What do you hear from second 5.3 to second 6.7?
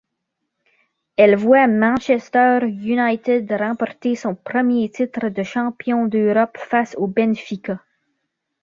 champion d'Europe